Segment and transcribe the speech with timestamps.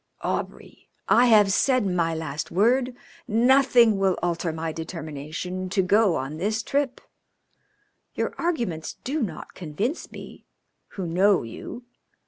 [0.21, 0.89] "Aubrey!
[1.07, 2.95] I have said my last word.
[3.27, 7.01] Nothing will alter my determination to go on this trip.
[8.15, 10.47] Your arguments do not convince me,
[10.93, 11.83] who know you.